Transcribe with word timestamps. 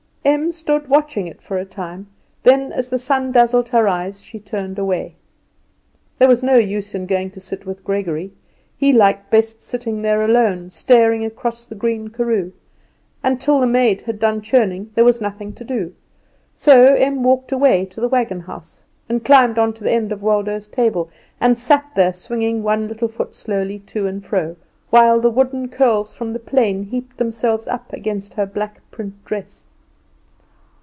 Em 0.23 0.51
stood 0.51 0.87
watching 0.87 1.25
it 1.25 1.41
for 1.41 1.57
a 1.57 1.65
time, 1.65 2.05
then 2.43 2.71
as 2.71 2.91
the 2.91 2.99
sun 2.99 3.31
dazzled 3.31 3.69
her 3.69 3.87
eyes 3.87 4.23
she 4.23 4.39
turned 4.39 4.77
away. 4.77 5.15
There 6.19 6.27
was 6.27 6.43
no 6.43 6.57
use 6.57 6.93
in 6.93 7.07
going 7.07 7.31
to 7.31 7.39
sit 7.39 7.65
with 7.65 7.83
Gregory! 7.83 8.31
he 8.77 8.93
liked 8.93 9.31
best 9.31 9.63
sitting 9.63 10.03
there 10.03 10.21
alone, 10.21 10.69
staring 10.69 11.25
across 11.25 11.65
the 11.65 11.73
the 11.73 11.79
green 11.79 12.09
karoo; 12.09 12.51
and 13.23 13.41
till 13.41 13.59
the 13.59 13.65
maid 13.65 14.03
had 14.03 14.19
done 14.19 14.43
churning 14.43 14.91
there 14.93 15.03
was 15.03 15.21
nothing 15.21 15.53
to 15.53 15.63
do; 15.63 15.91
so 16.53 16.93
Em 16.93 17.23
walked 17.23 17.51
away 17.51 17.83
to 17.85 17.99
the 17.99 18.07
wagon 18.09 18.41
house, 18.41 18.85
and 19.09 19.25
climbed 19.25 19.57
on 19.57 19.73
to 19.73 19.83
the 19.83 19.91
end 19.91 20.11
of 20.11 20.21
Waldo's 20.21 20.67
table, 20.67 21.09
and 21.39 21.57
sat 21.57 21.85
there, 21.95 22.13
swinging 22.13 22.61
one 22.61 22.87
little 22.87 23.07
foot 23.07 23.33
slowly 23.33 23.79
to 23.79 24.05
and 24.05 24.23
fro, 24.23 24.55
while 24.91 25.19
the 25.19 25.31
wooden 25.31 25.67
curls 25.67 26.15
from 26.15 26.31
the 26.33 26.39
plane 26.39 26.83
heaped 26.83 27.17
themselves 27.17 27.65
up 27.67 27.91
against 27.91 28.35
her 28.35 28.45
black 28.45 28.79
print 28.91 29.15
dress. 29.25 29.65